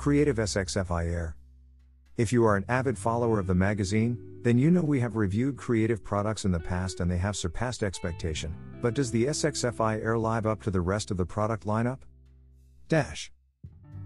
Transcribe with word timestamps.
Creative 0.00 0.36
SXFI 0.36 1.12
Air. 1.12 1.36
If 2.16 2.32
you 2.32 2.42
are 2.46 2.56
an 2.56 2.64
avid 2.70 2.96
follower 2.96 3.38
of 3.38 3.46
the 3.46 3.54
magazine, 3.54 4.40
then 4.40 4.56
you 4.56 4.70
know 4.70 4.80
we 4.80 4.98
have 5.00 5.14
reviewed 5.14 5.58
creative 5.58 6.02
products 6.02 6.46
in 6.46 6.52
the 6.52 6.58
past 6.58 7.00
and 7.00 7.10
they 7.10 7.18
have 7.18 7.36
surpassed 7.36 7.82
expectation. 7.82 8.56
But 8.80 8.94
does 8.94 9.10
the 9.10 9.26
SXFI 9.26 10.02
Air 10.02 10.16
live 10.16 10.46
up 10.46 10.62
to 10.62 10.70
the 10.70 10.80
rest 10.80 11.10
of 11.10 11.18
the 11.18 11.26
product 11.26 11.66
lineup? 11.66 11.98
Dash. 12.88 13.30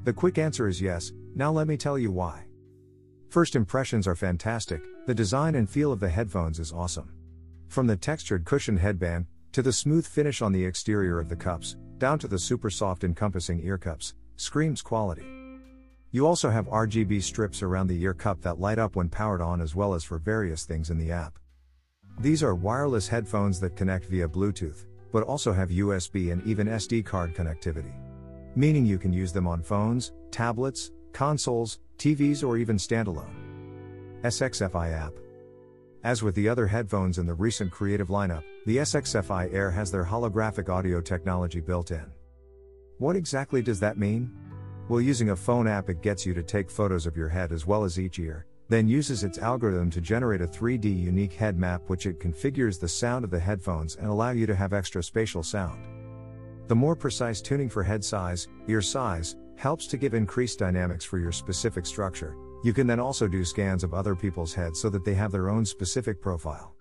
The 0.02 0.12
quick 0.12 0.36
answer 0.36 0.66
is 0.66 0.82
yes, 0.82 1.12
now 1.36 1.52
let 1.52 1.68
me 1.68 1.76
tell 1.76 1.96
you 1.96 2.10
why. 2.10 2.42
First 3.28 3.54
impressions 3.54 4.08
are 4.08 4.16
fantastic, 4.16 4.82
the 5.06 5.14
design 5.14 5.54
and 5.54 5.70
feel 5.70 5.92
of 5.92 6.00
the 6.00 6.08
headphones 6.08 6.58
is 6.58 6.72
awesome. 6.72 7.12
From 7.68 7.86
the 7.86 7.96
textured 7.96 8.44
cushioned 8.44 8.80
headband, 8.80 9.26
to 9.52 9.62
the 9.62 9.72
smooth 9.72 10.08
finish 10.08 10.42
on 10.42 10.50
the 10.50 10.64
exterior 10.64 11.20
of 11.20 11.28
the 11.28 11.36
cups, 11.36 11.76
down 11.98 12.18
to 12.18 12.26
the 12.26 12.40
super 12.40 12.68
soft 12.68 13.04
encompassing 13.04 13.64
ear 13.64 13.78
cups, 13.78 14.14
screams 14.34 14.82
quality. 14.82 15.43
You 16.14 16.28
also 16.28 16.48
have 16.48 16.68
RGB 16.68 17.20
strips 17.24 17.60
around 17.60 17.88
the 17.88 18.00
ear 18.00 18.14
cup 18.14 18.40
that 18.42 18.60
light 18.60 18.78
up 18.78 18.94
when 18.94 19.08
powered 19.08 19.40
on 19.40 19.60
as 19.60 19.74
well 19.74 19.94
as 19.94 20.04
for 20.04 20.16
various 20.16 20.64
things 20.64 20.90
in 20.90 20.96
the 20.96 21.10
app. 21.10 21.40
These 22.20 22.40
are 22.40 22.54
wireless 22.54 23.08
headphones 23.08 23.58
that 23.58 23.74
connect 23.74 24.04
via 24.04 24.28
Bluetooth, 24.28 24.86
but 25.10 25.24
also 25.24 25.52
have 25.52 25.70
USB 25.70 26.30
and 26.30 26.40
even 26.46 26.68
SD 26.68 27.04
card 27.04 27.34
connectivity. 27.34 27.92
Meaning 28.54 28.86
you 28.86 28.96
can 28.96 29.12
use 29.12 29.32
them 29.32 29.48
on 29.48 29.60
phones, 29.60 30.12
tablets, 30.30 30.92
consoles, 31.12 31.80
TVs, 31.98 32.46
or 32.46 32.58
even 32.58 32.76
standalone. 32.76 33.34
SXFI 34.22 34.92
app. 34.92 35.14
As 36.04 36.22
with 36.22 36.36
the 36.36 36.48
other 36.48 36.68
headphones 36.68 37.18
in 37.18 37.26
the 37.26 37.34
recent 37.34 37.72
creative 37.72 38.06
lineup, 38.06 38.44
the 38.66 38.76
SXFI 38.76 39.52
Air 39.52 39.72
has 39.72 39.90
their 39.90 40.04
holographic 40.04 40.68
audio 40.68 41.00
technology 41.00 41.58
built 41.58 41.90
in. 41.90 42.06
What 42.98 43.16
exactly 43.16 43.62
does 43.62 43.80
that 43.80 43.98
mean? 43.98 44.30
Well, 44.86 45.00
using 45.00 45.30
a 45.30 45.36
phone 45.36 45.66
app, 45.66 45.88
it 45.88 46.02
gets 46.02 46.26
you 46.26 46.34
to 46.34 46.42
take 46.42 46.70
photos 46.70 47.06
of 47.06 47.16
your 47.16 47.30
head 47.30 47.52
as 47.52 47.66
well 47.66 47.84
as 47.84 47.98
each 47.98 48.18
ear, 48.18 48.44
then 48.68 48.86
uses 48.86 49.24
its 49.24 49.38
algorithm 49.38 49.90
to 49.90 50.00
generate 50.02 50.42
a 50.42 50.46
3D 50.46 50.84
unique 50.84 51.32
head 51.32 51.58
map, 51.58 51.80
which 51.86 52.04
it 52.04 52.20
configures 52.20 52.78
the 52.78 52.88
sound 52.88 53.24
of 53.24 53.30
the 53.30 53.38
headphones 53.38 53.96
and 53.96 54.08
allow 54.08 54.30
you 54.30 54.46
to 54.46 54.54
have 54.54 54.74
extra 54.74 55.02
spatial 55.02 55.42
sound. 55.42 55.86
The 56.68 56.74
more 56.74 56.94
precise 56.94 57.40
tuning 57.40 57.70
for 57.70 57.82
head 57.82 58.04
size, 58.04 58.46
ear 58.68 58.82
size, 58.82 59.36
helps 59.56 59.86
to 59.86 59.96
give 59.96 60.12
increased 60.12 60.58
dynamics 60.58 61.04
for 61.04 61.18
your 61.18 61.32
specific 61.32 61.86
structure. 61.86 62.36
You 62.62 62.74
can 62.74 62.86
then 62.86 63.00
also 63.00 63.26
do 63.26 63.42
scans 63.42 63.84
of 63.84 63.94
other 63.94 64.14
people's 64.14 64.52
heads 64.52 64.80
so 64.80 64.90
that 64.90 65.04
they 65.04 65.14
have 65.14 65.32
their 65.32 65.48
own 65.48 65.64
specific 65.64 66.20
profile. 66.20 66.74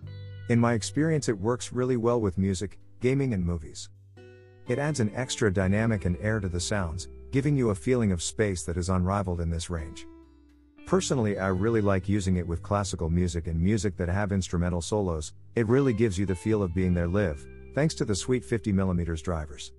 In 0.49 0.59
my 0.59 0.73
experience, 0.73 1.29
it 1.29 1.39
works 1.39 1.71
really 1.71 1.95
well 1.95 2.19
with 2.19 2.37
music, 2.37 2.79
gaming, 2.99 3.33
and 3.33 3.45
movies. 3.45 3.89
It 4.67 4.77
adds 4.77 4.99
an 4.99 5.11
extra 5.15 5.53
dynamic 5.53 6.03
and 6.03 6.17
air 6.21 6.41
to 6.41 6.49
the 6.49 6.59
sounds, 6.59 7.07
giving 7.33 7.57
you 7.57 7.71
a 7.71 7.75
feeling 7.75 8.11
of 8.11 8.21
space 8.21 8.61
that 8.61 8.77
is 8.77 8.89
unrivaled 8.89 9.41
in 9.41 9.49
this 9.49 9.67
range. 9.71 10.05
Personally, 10.85 11.39
I 11.39 11.47
really 11.47 11.81
like 11.81 12.07
using 12.07 12.37
it 12.37 12.47
with 12.47 12.61
classical 12.61 13.09
music 13.09 13.47
and 13.47 13.59
music 13.59 13.97
that 13.97 14.07
have 14.07 14.31
instrumental 14.31 14.83
solos, 14.83 15.33
it 15.55 15.67
really 15.67 15.93
gives 15.93 16.15
you 16.15 16.27
the 16.27 16.35
feel 16.35 16.61
of 16.61 16.75
being 16.75 16.93
there 16.93 17.07
live, 17.07 17.43
thanks 17.73 17.95
to 17.95 18.05
the 18.05 18.13
sweet 18.13 18.47
50mm 18.47 19.23
drivers. 19.23 19.71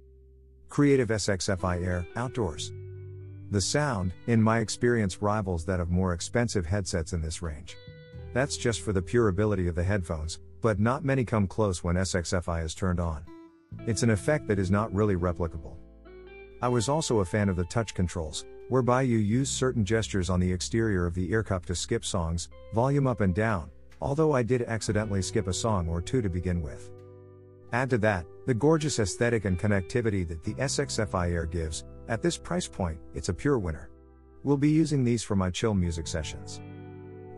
Creative 0.69 1.09
SXFI 1.09 1.87
Air, 1.87 2.05
outdoors. 2.17 2.73
The 3.53 3.61
sound, 3.61 4.13
in 4.27 4.43
my 4.43 4.59
experience, 4.59 5.23
rivals 5.23 5.65
that 5.67 5.79
of 5.79 5.91
more 5.91 6.13
expensive 6.13 6.67
headsets 6.67 7.13
in 7.13 7.23
this 7.23 7.41
range. 7.41 7.77
That's 8.33 8.57
just 8.57 8.81
for 8.81 8.93
the 8.93 9.01
pure 9.01 9.29
ability 9.29 9.69
of 9.69 9.77
the 9.77 9.85
headphones, 9.85 10.41
but 10.61 10.81
not 10.81 11.05
many 11.05 11.25
come 11.25 11.47
close 11.47 11.85
when 11.85 11.95
SXFI 11.95 12.65
is 12.65 12.75
turned 12.75 12.99
on. 12.99 13.25
It's 13.87 14.03
an 14.03 14.11
effect 14.11 14.49
that 14.49 14.59
is 14.59 14.73
not 14.73 14.93
really 14.93 15.15
replicable. 15.15 15.77
I 16.65 16.69
was 16.69 16.89
also 16.89 17.19
a 17.19 17.25
fan 17.27 17.51
of 17.51 17.57
the 17.57 17.67
touch 17.67 17.93
controls, 17.93 18.47
whereby 18.71 19.03
you 19.03 19.19
use 19.19 19.51
certain 19.51 19.85
gestures 19.85 20.31
on 20.31 20.41
the 20.41 20.51
exterior 20.51 21.05
of 21.05 21.13
the 21.13 21.31
ear 21.31 21.43
cup 21.43 21.67
to 21.67 21.75
skip 21.75 22.07
songs, 22.07 22.49
volume 22.73 23.07
up 23.07 23.21
and 23.21 23.35
down, 23.35 23.71
although 24.01 24.33
I 24.33 24.43
did 24.43 24.63
accidentally 24.63 25.21
skip 25.21 25.47
a 25.47 25.53
song 25.53 25.91
or 25.91 26.01
two 26.01 26.23
to 26.23 26.31
begin 26.31 26.63
with. 26.63 26.91
Add 27.75 27.91
to 27.91 27.99
that, 27.99 28.25
the 28.47 28.55
gorgeous 28.55 28.99
aesthetic 28.99 29.45
and 29.45 29.59
connectivity 29.59 30.27
that 30.27 30.43
the 30.43 30.55
SXFI 30.55 31.33
Air 31.33 31.45
gives, 31.45 31.85
at 32.09 32.23
this 32.23 32.39
price 32.39 32.67
point, 32.67 32.99
it's 33.15 33.29
a 33.29 33.35
pure 33.35 33.59
winner. 33.59 33.91
We'll 34.43 34.57
be 34.57 34.71
using 34.71 35.05
these 35.05 35.23
for 35.23 35.37
my 35.37 35.51
chill 35.51 35.75
music 35.75 36.07
sessions. 36.07 36.63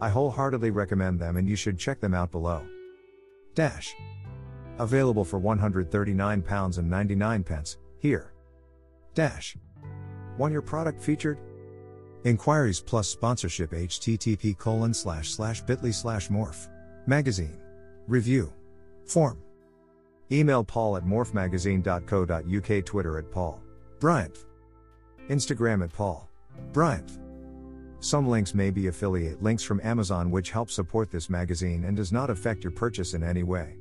I 0.01 0.09
wholeheartedly 0.09 0.71
recommend 0.71 1.19
them 1.19 1.37
and 1.37 1.49
you 1.49 1.57
should 1.57 1.81
check 1.81 1.99
them 1.99 2.15
out 2.15 2.31
below. 2.31 2.65
Dash. 3.57 3.93
Available 4.79 5.25
for 5.25 5.41
£139.99, 5.41 7.77
here. 7.99 8.33
Dash. 9.17 9.57
Want 10.39 10.53
your 10.53 10.63
product 10.63 11.03
featured? 11.03 11.39
Inquiries 12.25 12.81
plus 12.81 13.09
sponsorship 13.09 13.73
http 13.73 14.57
colon 14.59 14.93
slash 14.95 15.31
slash 15.31 15.63
bit.ly 15.63 15.91
slash 15.91 16.29
morph. 16.29 16.69
Magazine. 17.07 17.59
Review. 18.07 18.53
Form. 19.07 19.43
Email 20.31 20.63
paul 20.63 20.97
at 20.97 21.05
morphmagazine.co.uk 21.05 22.85
Twitter 22.85 23.19
at 23.19 23.31
paul. 23.31 23.63
Bryant. 24.01 24.45
Instagram 25.31 25.83
at 25.83 25.93
paul. 25.93 26.29
Bryant. 26.73 27.19
Some 28.01 28.29
links 28.29 28.55
may 28.55 28.71
be 28.71 28.89
affiliate 28.89 29.43
links 29.43 29.63
from 29.63 29.81
Amazon 29.83 30.31
which 30.31 30.51
help 30.51 30.71
support 30.71 31.11
this 31.11 31.31
magazine 31.31 31.85
and 31.85 31.97
does 31.97 32.13
not 32.13 32.29
affect 32.29 32.63
your 32.65 32.73
purchase 32.73 33.15
in 33.15 33.23
any 33.23 33.45
way. 33.45 33.77